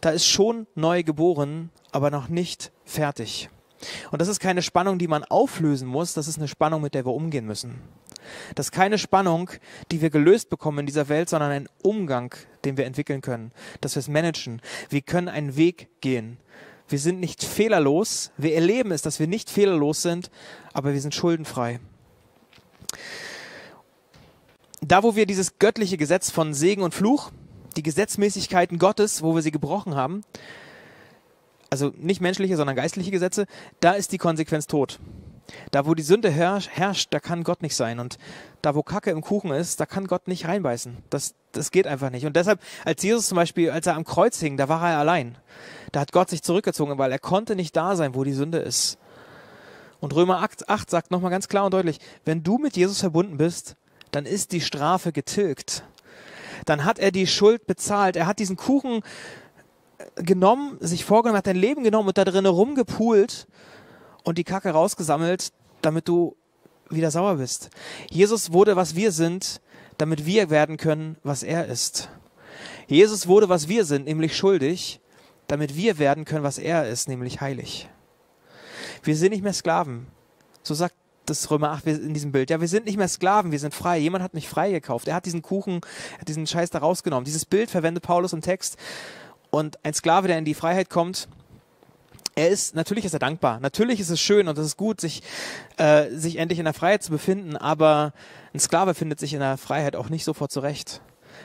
[0.00, 3.48] Da ist schon neu geboren, aber noch nicht fertig.
[4.10, 6.14] Und das ist keine Spannung, die man auflösen muss.
[6.14, 7.80] Das ist eine Spannung, mit der wir umgehen müssen.
[8.54, 9.50] Das ist keine Spannung,
[9.92, 13.94] die wir gelöst bekommen in dieser Welt, sondern ein Umgang, den wir entwickeln können, dass
[13.94, 14.60] wir es managen.
[14.88, 16.38] Wir können einen Weg gehen.
[16.88, 18.32] Wir sind nicht fehlerlos.
[18.36, 20.30] Wir erleben es, dass wir nicht fehlerlos sind,
[20.72, 21.80] aber wir sind schuldenfrei.
[24.80, 27.30] Da, wo wir dieses göttliche Gesetz von Segen und Fluch,
[27.76, 30.22] die Gesetzmäßigkeiten Gottes, wo wir sie gebrochen haben,
[31.70, 33.46] also nicht menschliche, sondern geistliche Gesetze,
[33.80, 34.98] da ist die Konsequenz tot.
[35.70, 38.00] Da, wo die Sünde herrscht, da kann Gott nicht sein.
[38.00, 38.18] Und
[38.62, 40.96] da, wo Kacke im Kuchen ist, da kann Gott nicht reinbeißen.
[41.10, 42.26] Das, das geht einfach nicht.
[42.26, 45.38] Und deshalb, als Jesus zum Beispiel, als er am Kreuz hing, da war er allein.
[45.92, 48.98] Da hat Gott sich zurückgezogen, weil er konnte nicht da sein, wo die Sünde ist.
[50.00, 53.38] Und Römer 8, 8 sagt nochmal ganz klar und deutlich, wenn du mit Jesus verbunden
[53.38, 53.76] bist,
[54.10, 55.84] dann ist die Strafe getilgt.
[56.64, 58.16] Dann hat er die Schuld bezahlt.
[58.16, 59.02] Er hat diesen Kuchen
[60.16, 63.46] genommen, sich vorgenommen, hat dein Leben genommen und da drinnen rumgepult
[64.24, 66.36] und die Kacke rausgesammelt, damit du
[66.90, 67.70] wieder sauer bist.
[68.10, 69.60] Jesus wurde, was wir sind,
[69.98, 72.08] damit wir werden können, was er ist.
[72.86, 75.00] Jesus wurde, was wir sind, nämlich schuldig,
[75.46, 77.88] damit wir werden können, was er ist, nämlich heilig.
[79.02, 80.06] Wir sind nicht mehr Sklaven.
[80.62, 80.94] So sagt
[81.26, 82.50] das Römer 8 in diesem Bild.
[82.50, 83.98] Ja, wir sind nicht mehr Sklaven, wir sind frei.
[83.98, 85.08] Jemand hat mich frei gekauft.
[85.08, 85.80] Er hat diesen Kuchen,
[86.18, 87.24] hat diesen Scheiß da rausgenommen.
[87.24, 88.76] Dieses Bild verwendet Paulus im Text.
[89.50, 91.28] Und ein Sklave, der in die Freiheit kommt,
[92.34, 93.60] er ist, natürlich ist er dankbar.
[93.60, 95.22] Natürlich ist es schön und es ist gut, sich,
[95.78, 98.12] äh, sich endlich in der Freiheit zu befinden, aber
[98.52, 101.00] ein Sklave findet sich in der Freiheit auch nicht sofort zurecht.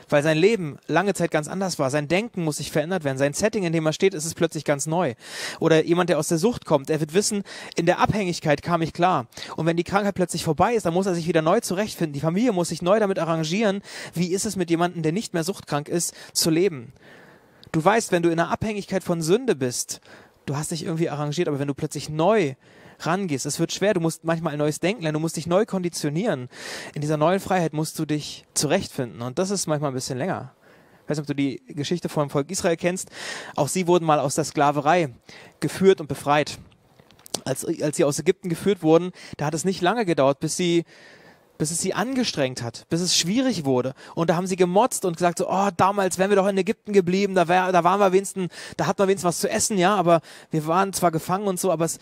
[0.08, 1.90] Weil sein Leben lange Zeit ganz anders war.
[1.90, 3.18] Sein Denken muss sich verändert werden.
[3.18, 5.14] Sein Setting, in dem er steht, ist es plötzlich ganz neu.
[5.60, 7.42] Oder jemand, der aus der Sucht kommt, er wird wissen,
[7.76, 9.26] in der Abhängigkeit kam ich klar.
[9.56, 12.12] Und wenn die Krankheit plötzlich vorbei ist, dann muss er sich wieder neu zurechtfinden.
[12.12, 13.82] Die Familie muss sich neu damit arrangieren,
[14.14, 16.92] wie ist es mit jemandem, der nicht mehr suchtkrank ist, zu leben.
[17.72, 20.00] Du weißt, wenn du in einer Abhängigkeit von Sünde bist,
[20.46, 22.54] du hast dich irgendwie arrangiert, aber wenn du plötzlich neu
[23.06, 25.66] rangehst, es wird schwer, du musst manchmal ein neues Denken lernen, du musst dich neu
[25.66, 26.48] konditionieren.
[26.94, 30.52] In dieser neuen Freiheit musst du dich zurechtfinden und das ist manchmal ein bisschen länger.
[31.04, 33.10] Ich weiß nicht, ob du die Geschichte vom Volk Israel kennst.
[33.56, 35.12] Auch sie wurden mal aus der Sklaverei
[35.60, 36.58] geführt und befreit.
[37.44, 40.84] Als, als sie aus Ägypten geführt wurden, da hat es nicht lange gedauert, bis sie
[41.62, 43.94] bis es sie angestrengt hat, bis es schwierig wurde.
[44.16, 46.92] Und da haben sie gemotzt und gesagt so, oh, damals wären wir doch in Ägypten
[46.92, 49.94] geblieben, da, wär, da waren wir wenigstens, da hatten wir wenigstens was zu essen, ja,
[49.94, 52.00] aber wir waren zwar gefangen und so, aber es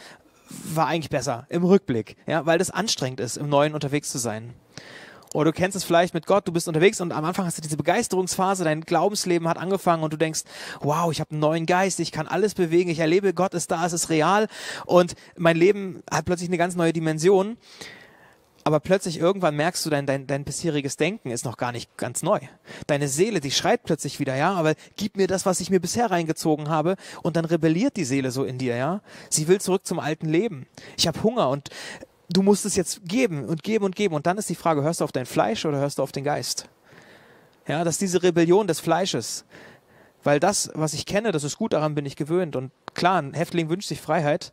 [0.51, 4.55] war eigentlich besser im Rückblick, ja, weil das anstrengend ist, im Neuen unterwegs zu sein.
[5.33, 7.63] Oder du kennst es vielleicht mit Gott, du bist unterwegs und am Anfang hast du
[7.63, 10.41] diese Begeisterungsphase, dein Glaubensleben hat angefangen und du denkst,
[10.81, 13.87] wow, ich habe einen neuen Geist, ich kann alles bewegen, ich erlebe, Gott ist da,
[13.87, 14.49] es ist real
[14.87, 17.57] und mein Leben hat plötzlich eine ganz neue Dimension
[18.65, 22.23] aber plötzlich irgendwann merkst du, dein, dein, dein bisheriges Denken ist noch gar nicht ganz
[22.23, 22.41] neu.
[22.87, 26.11] Deine Seele, die schreit plötzlich wieder, ja, aber gib mir das, was ich mir bisher
[26.11, 26.97] reingezogen habe.
[27.23, 29.01] Und dann rebelliert die Seele so in dir, ja.
[29.31, 30.67] Sie will zurück zum alten Leben.
[30.97, 31.71] Ich habe Hunger und
[32.29, 34.15] du musst es jetzt geben und geben und geben.
[34.15, 36.25] Und dann ist die Frage, hörst du auf dein Fleisch oder hörst du auf den
[36.25, 36.69] Geist?
[37.67, 39.45] Ja, dass diese Rebellion des Fleisches,
[40.23, 42.57] weil das, was ich kenne, das ist gut, daran bin ich gewöhnt.
[42.57, 44.53] Und klar, ein Häftling wünscht sich Freiheit,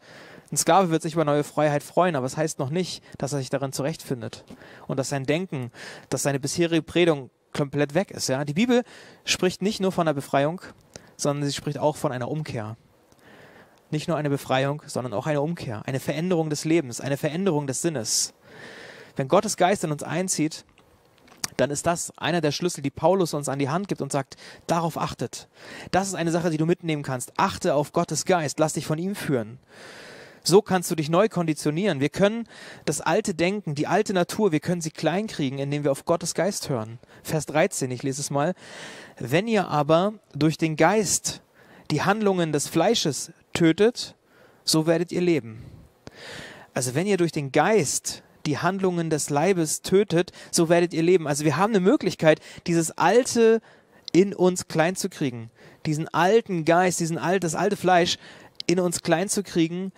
[0.51, 3.33] ein Sklave wird sich über neue Freiheit freuen, aber es das heißt noch nicht, dass
[3.33, 4.45] er sich darin zurechtfindet
[4.87, 5.71] und dass sein Denken,
[6.09, 8.29] dass seine bisherige Prägung komplett weg ist.
[8.29, 8.45] Ja?
[8.45, 8.83] Die Bibel
[9.25, 10.61] spricht nicht nur von einer Befreiung,
[11.17, 12.77] sondern sie spricht auch von einer Umkehr.
[13.89, 17.81] Nicht nur eine Befreiung, sondern auch eine Umkehr, eine Veränderung des Lebens, eine Veränderung des
[17.81, 18.33] Sinnes.
[19.15, 20.65] Wenn Gottes Geist in uns einzieht,
[21.55, 24.35] dann ist das einer der Schlüssel, die Paulus uns an die Hand gibt und sagt,
[24.67, 25.47] darauf achtet.
[25.91, 27.33] Das ist eine Sache, die du mitnehmen kannst.
[27.37, 29.57] Achte auf Gottes Geist, lass dich von ihm führen.
[30.47, 31.99] So kannst du dich neu konditionieren.
[31.99, 32.47] Wir können
[32.85, 36.69] das alte Denken, die alte Natur, wir können sie kleinkriegen, indem wir auf Gottes Geist
[36.69, 36.99] hören.
[37.21, 38.53] Vers 13, ich lese es mal.
[39.19, 41.41] Wenn ihr aber durch den Geist
[41.91, 44.15] die Handlungen des Fleisches tötet,
[44.63, 45.65] so werdet ihr leben.
[46.73, 51.27] Also wenn ihr durch den Geist die Handlungen des Leibes tötet, so werdet ihr leben.
[51.27, 53.59] Also wir haben eine Möglichkeit, dieses alte
[54.13, 55.51] in uns klein zu kriegen,
[55.85, 58.17] diesen alten Geist, diesen alt, das alte Fleisch
[58.65, 59.91] in uns klein zu kriegen,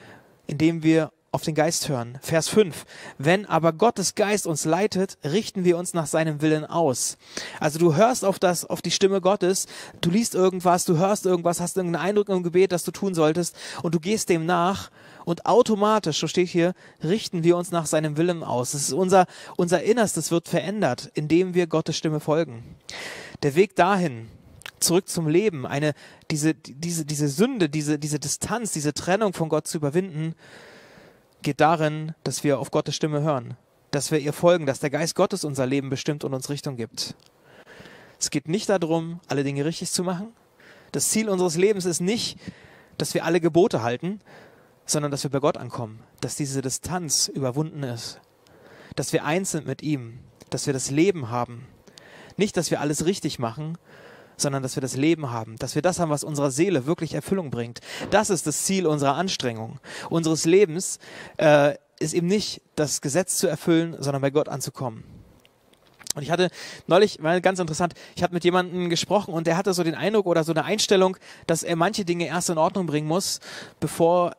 [0.49, 2.17] indem wir auf den Geist hören.
[2.21, 2.85] Vers 5.
[3.19, 7.17] Wenn aber Gottes Geist uns leitet, richten wir uns nach seinem Willen aus.
[7.59, 9.67] Also du hörst auf das, auf die Stimme Gottes,
[10.01, 13.55] du liest irgendwas, du hörst irgendwas, hast irgendeinen Eindruck im Gebet, das du tun solltest
[13.83, 14.89] und du gehst dem nach
[15.23, 18.71] und automatisch, so steht hier, richten wir uns nach seinem Willen aus.
[18.71, 22.63] Das ist unser, unser Innerstes wird verändert, indem wir Gottes Stimme folgen.
[23.43, 24.29] Der Weg dahin,
[24.83, 25.93] zurück zum Leben, eine,
[26.31, 30.35] diese, diese, diese Sünde, diese, diese Distanz, diese Trennung von Gott zu überwinden,
[31.41, 33.55] geht darin, dass wir auf Gottes Stimme hören,
[33.91, 37.15] dass wir ihr folgen, dass der Geist Gottes unser Leben bestimmt und uns Richtung gibt.
[38.19, 40.33] Es geht nicht darum, alle Dinge richtig zu machen.
[40.91, 42.37] Das Ziel unseres Lebens ist nicht,
[42.97, 44.19] dass wir alle Gebote halten,
[44.85, 48.19] sondern dass wir bei Gott ankommen, dass diese Distanz überwunden ist,
[48.95, 51.67] dass wir eins sind mit ihm, dass wir das Leben haben.
[52.37, 53.77] Nicht, dass wir alles richtig machen,
[54.41, 57.49] sondern dass wir das Leben haben, dass wir das haben, was unserer Seele wirklich Erfüllung
[57.49, 57.79] bringt.
[58.11, 60.99] Das ist das Ziel unserer Anstrengung, unseres Lebens,
[61.37, 65.03] äh, ist eben nicht das Gesetz zu erfüllen, sondern bei Gott anzukommen.
[66.15, 66.49] Und ich hatte
[66.87, 70.25] neulich, war ganz interessant, ich habe mit jemandem gesprochen und der hatte so den Eindruck
[70.25, 73.39] oder so eine Einstellung, dass er manche Dinge erst in Ordnung bringen muss,
[73.79, 74.33] bevor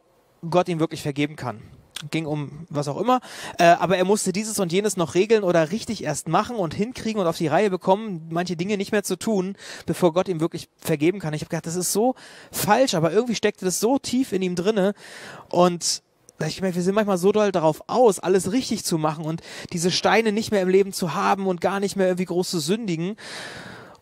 [0.48, 1.62] Gott ihm wirklich vergeben kann
[2.10, 3.20] ging um was auch immer,
[3.58, 7.20] äh, aber er musste dieses und jenes noch regeln oder richtig erst machen und hinkriegen
[7.20, 10.68] und auf die Reihe bekommen, manche Dinge nicht mehr zu tun, bevor Gott ihm wirklich
[10.78, 11.34] vergeben kann.
[11.34, 12.14] Ich habe gedacht, das ist so
[12.50, 14.94] falsch, aber irgendwie steckte das so tief in ihm drinne
[15.50, 16.02] und
[16.46, 19.90] ich meine, wir sind manchmal so doll darauf aus, alles richtig zu machen und diese
[19.90, 23.16] Steine nicht mehr im Leben zu haben und gar nicht mehr irgendwie groß zu sündigen.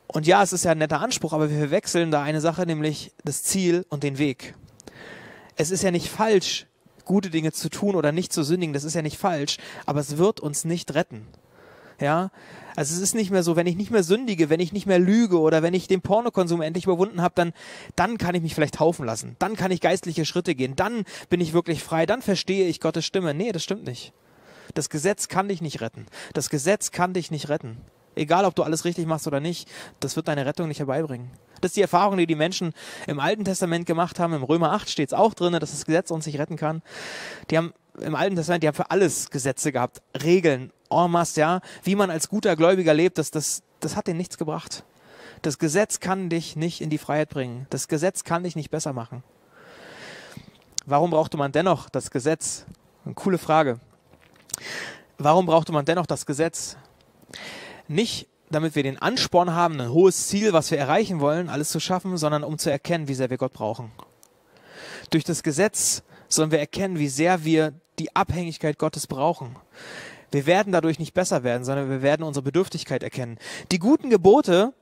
[0.06, 3.12] Und ja, es ist ja ein netter Anspruch, aber wir verwechseln da eine Sache, nämlich
[3.24, 4.54] das Ziel und den Weg.
[5.56, 6.67] Es ist ja nicht falsch,
[7.09, 10.16] gute Dinge zu tun oder nicht zu sündigen, das ist ja nicht falsch, aber es
[10.18, 11.27] wird uns nicht retten.
[12.01, 12.31] Ja,
[12.77, 15.01] also es ist nicht mehr so, wenn ich nicht mehr sündige, wenn ich nicht mehr
[15.01, 17.53] lüge oder wenn ich den Pornokonsum endlich überwunden habe, dann,
[17.97, 19.35] dann kann ich mich vielleicht taufen lassen.
[19.40, 20.77] Dann kann ich geistliche Schritte gehen.
[20.77, 22.07] Dann bin ich wirklich frei.
[22.07, 23.35] Dann verstehe ich Gottes Stimme.
[23.35, 24.12] Nee, das stimmt nicht.
[24.75, 26.07] Das Gesetz kann dich nicht retten.
[26.35, 27.79] Das Gesetz kann dich nicht retten.
[28.14, 29.68] Egal, ob du alles richtig machst oder nicht,
[29.99, 31.31] das wird deine Rettung nicht herbeibringen.
[31.61, 32.73] Das ist die Erfahrung, die die Menschen
[33.07, 34.33] im Alten Testament gemacht haben.
[34.33, 36.83] Im Römer 8 steht es auch drin, dass das Gesetz uns nicht retten kann.
[37.51, 41.61] Die haben im Alten Testament, die haben für alles Gesetze gehabt, Regeln, en ja.
[41.83, 44.85] Wie man als guter Gläubiger lebt, das, das, das hat denen nichts gebracht.
[45.42, 47.66] Das Gesetz kann dich nicht in die Freiheit bringen.
[47.71, 49.23] Das Gesetz kann dich nicht besser machen.
[50.87, 52.64] Warum brauchte man dennoch das Gesetz?
[53.05, 53.79] Eine coole Frage.
[55.18, 56.77] Warum brauchte man dennoch das Gesetz?
[57.88, 61.80] Nicht, damit wir den Ansporn haben, ein hohes Ziel, was wir erreichen wollen, alles zu
[61.80, 63.90] schaffen, sondern um zu erkennen, wie sehr wir Gott brauchen.
[65.11, 69.56] Durch das Gesetz sollen wir erkennen, wie sehr wir die Abhängigkeit Gottes brauchen.
[70.30, 73.38] Wir werden dadurch nicht besser werden, sondern wir werden unsere Bedürftigkeit erkennen.
[73.72, 74.74] Die guten Gebote,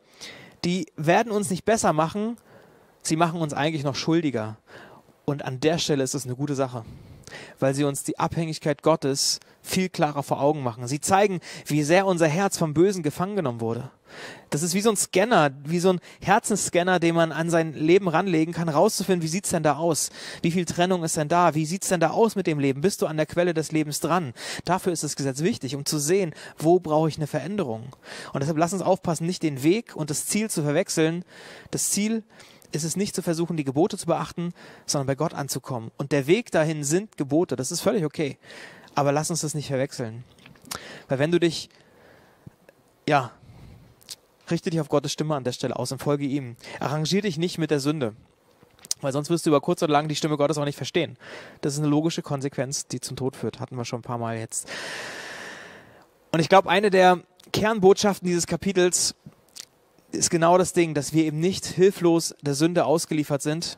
[0.65, 2.37] die werden uns nicht besser machen,
[3.03, 4.59] sie machen uns eigentlich noch schuldiger.
[5.25, 6.85] Und an der Stelle ist es eine gute Sache
[7.59, 10.87] weil sie uns die Abhängigkeit Gottes viel klarer vor Augen machen.
[10.87, 13.91] Sie zeigen, wie sehr unser Herz vom Bösen gefangen genommen wurde.
[14.51, 18.09] Das ist wie so ein Scanner, wie so ein Herzensscanner, den man an sein Leben
[18.09, 20.11] ranlegen kann, rauszufinden, wie sieht's denn da aus?
[20.41, 21.55] Wie viel Trennung ist denn da?
[21.55, 22.81] Wie sieht's denn da aus mit dem Leben?
[22.81, 24.33] Bist du an der Quelle des Lebens dran?
[24.65, 27.97] Dafür ist das Gesetz wichtig, um zu sehen, wo brauche ich eine Veränderung.
[28.33, 31.25] Und deshalb lass uns aufpassen, nicht den Weg und das Ziel zu verwechseln.
[31.73, 32.23] Das Ziel
[32.73, 34.53] ist es nicht zu versuchen, die Gebote zu beachten,
[34.87, 35.91] sondern bei Gott anzukommen.
[35.97, 37.57] Und der Weg dahin sind Gebote.
[37.57, 38.39] Das ist völlig okay.
[38.97, 40.25] Aber lass uns das nicht verwechseln.
[41.07, 41.69] Weil wenn du dich,
[43.09, 43.31] ja,
[44.51, 46.57] richte dich auf Gottes Stimme an der Stelle aus und folge ihm.
[46.81, 48.17] Arrangier dich nicht mit der Sünde.
[49.03, 51.19] Weil sonst wirst du über kurz oder lang die Stimme Gottes auch nicht verstehen.
[51.61, 53.61] Das ist eine logische Konsequenz, die zum Tod führt.
[53.61, 54.69] Hatten wir schon ein paar Mal jetzt.
[56.33, 57.21] Und ich glaube, eine der
[57.53, 59.15] Kernbotschaften dieses Kapitels
[60.13, 63.77] ist genau das Ding, dass wir eben nicht hilflos der Sünde ausgeliefert sind,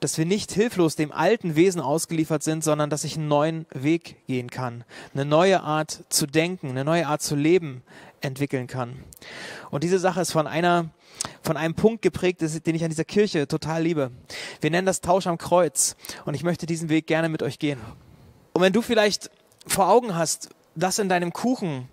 [0.00, 4.16] dass wir nicht hilflos dem alten Wesen ausgeliefert sind, sondern dass ich einen neuen Weg
[4.26, 7.82] gehen kann, eine neue Art zu denken, eine neue Art zu leben
[8.20, 9.04] entwickeln kann.
[9.70, 10.90] Und diese Sache ist von einer
[11.42, 14.10] von einem Punkt geprägt, den ich an dieser Kirche total liebe.
[14.60, 17.80] Wir nennen das Tausch am Kreuz und ich möchte diesen Weg gerne mit euch gehen.
[18.52, 19.30] Und wenn du vielleicht
[19.66, 21.88] vor Augen hast, dass in deinem Kuchen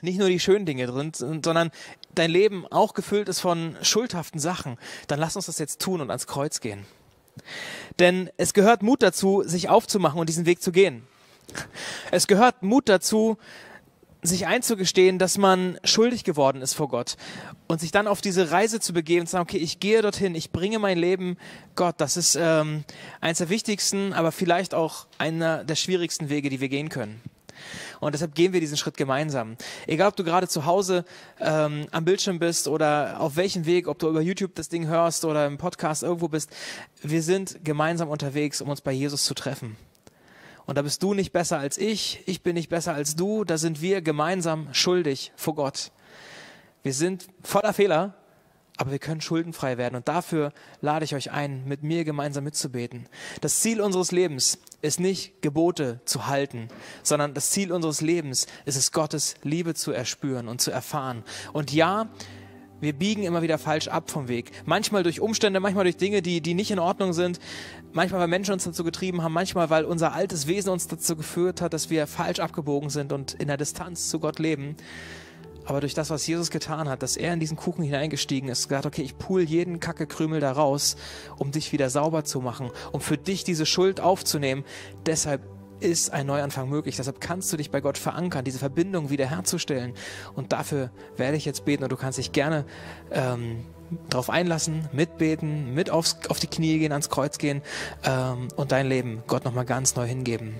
[0.00, 1.70] nicht nur die schönen Dinge drin sind, sondern
[2.14, 6.10] dein Leben auch gefüllt ist von schuldhaften Sachen, dann lass uns das jetzt tun und
[6.10, 6.86] ans Kreuz gehen.
[7.98, 11.02] Denn es gehört Mut dazu, sich aufzumachen und diesen Weg zu gehen.
[12.10, 13.38] Es gehört Mut dazu,
[14.22, 17.16] sich einzugestehen, dass man schuldig geworden ist vor Gott
[17.68, 20.34] und sich dann auf diese Reise zu begeben und zu sagen, okay, ich gehe dorthin,
[20.34, 21.36] ich bringe mein Leben
[21.76, 21.94] Gott.
[21.98, 22.84] Das ist ähm,
[23.20, 27.20] eines der wichtigsten, aber vielleicht auch einer der schwierigsten Wege, die wir gehen können.
[28.00, 29.56] Und deshalb gehen wir diesen Schritt gemeinsam.
[29.86, 31.04] Egal, ob du gerade zu Hause
[31.40, 35.24] ähm, am Bildschirm bist oder auf welchem Weg, ob du über YouTube das Ding hörst
[35.24, 36.50] oder im Podcast irgendwo bist,
[37.02, 39.76] wir sind gemeinsam unterwegs, um uns bei Jesus zu treffen.
[40.66, 43.56] Und da bist du nicht besser als ich, ich bin nicht besser als du, da
[43.56, 45.92] sind wir gemeinsam schuldig vor Gott.
[46.82, 48.14] Wir sind voller Fehler,
[48.78, 49.96] aber wir können schuldenfrei werden.
[49.96, 53.08] Und dafür lade ich euch ein, mit mir gemeinsam mitzubeten.
[53.40, 56.68] Das Ziel unseres Lebens ist nicht Gebote zu halten,
[57.02, 61.24] sondern das Ziel unseres Lebens ist es, Gottes Liebe zu erspüren und zu erfahren.
[61.52, 62.08] Und ja,
[62.80, 64.52] wir biegen immer wieder falsch ab vom Weg.
[64.64, 67.40] Manchmal durch Umstände, manchmal durch Dinge, die, die nicht in Ordnung sind.
[67.92, 69.32] Manchmal, weil Menschen uns dazu getrieben haben.
[69.32, 73.34] Manchmal, weil unser altes Wesen uns dazu geführt hat, dass wir falsch abgebogen sind und
[73.34, 74.76] in der Distanz zu Gott leben.
[75.68, 78.86] Aber durch das, was Jesus getan hat, dass er in diesen Kuchen hineingestiegen ist, gesagt,
[78.86, 80.96] okay, ich pool jeden Kackekrümel da raus,
[81.36, 84.64] um dich wieder sauber zu machen, um für dich diese Schuld aufzunehmen.
[85.04, 85.42] Deshalb
[85.80, 86.96] ist ein Neuanfang möglich.
[86.96, 89.92] Deshalb kannst du dich bei Gott verankern, diese Verbindung wiederherzustellen.
[90.34, 92.64] Und dafür werde ich jetzt beten und du kannst dich gerne
[93.10, 93.62] ähm,
[94.08, 97.60] darauf einlassen, mitbeten, mit aufs, auf die Knie gehen, ans Kreuz gehen
[98.04, 100.54] ähm, und dein Leben Gott nochmal ganz neu hingeben.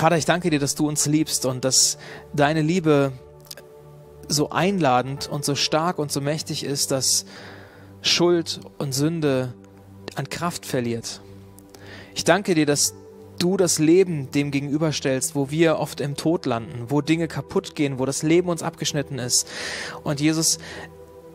[0.00, 1.98] Vater, ich danke dir, dass du uns liebst und dass
[2.32, 3.12] deine Liebe
[4.28, 7.26] so einladend und so stark und so mächtig ist, dass
[8.00, 9.52] Schuld und Sünde
[10.14, 11.20] an Kraft verliert.
[12.14, 12.94] Ich danke dir, dass
[13.38, 17.98] du das Leben dem gegenüberstellst, wo wir oft im Tod landen, wo Dinge kaputt gehen,
[17.98, 19.46] wo das Leben uns abgeschnitten ist.
[20.02, 20.56] Und Jesus,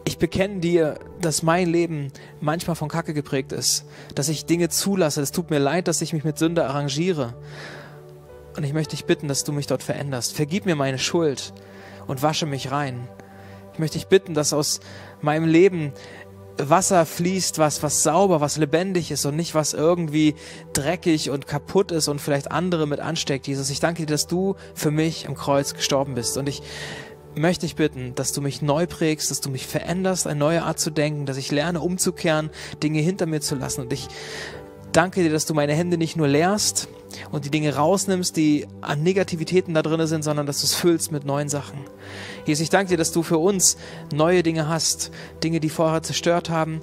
[0.05, 5.21] ich bekenne dir, dass mein Leben manchmal von Kacke geprägt ist, dass ich Dinge zulasse.
[5.21, 7.35] Es tut mir leid, dass ich mich mit Sünde arrangiere.
[8.55, 10.33] Und ich möchte dich bitten, dass du mich dort veränderst.
[10.33, 11.53] Vergib mir meine Schuld
[12.07, 13.07] und wasche mich rein.
[13.73, 14.79] Ich möchte dich bitten, dass aus
[15.21, 15.93] meinem Leben
[16.57, 20.35] Wasser fließt, was, was sauber, was lebendig ist und nicht was irgendwie
[20.71, 23.47] dreckig und kaputt ist und vielleicht andere mit ansteckt.
[23.47, 26.37] Jesus, ich danke dir, dass du für mich am Kreuz gestorben bist.
[26.37, 26.61] Und ich
[27.35, 30.79] möchte dich bitten, dass du mich neu prägst, dass du mich veränderst, eine neue Art
[30.79, 32.49] zu denken, dass ich lerne umzukehren,
[32.81, 33.81] Dinge hinter mir zu lassen.
[33.81, 34.07] Und ich
[34.95, 36.87] danke dir, dass du meine Hände nicht nur leerst
[37.31, 41.11] und die Dinge rausnimmst, die an Negativitäten da drin sind, sondern dass du es füllst
[41.11, 41.79] mit neuen Sachen.
[42.45, 43.77] Jesus, ich danke dir, dass du für uns
[44.13, 45.11] neue Dinge hast,
[45.43, 46.81] Dinge, die vorher zerstört haben,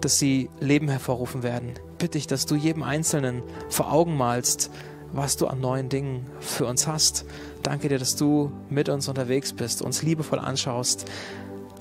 [0.00, 1.74] dass sie Leben hervorrufen werden.
[1.98, 4.70] Bitte ich, dass du jedem Einzelnen vor Augen malst,
[5.12, 7.24] was du an neuen Dingen für uns hast.
[7.62, 11.06] Danke dir, dass du mit uns unterwegs bist, uns liebevoll anschaust.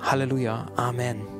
[0.02, 0.68] Halleluja.
[0.76, 1.35] Amen.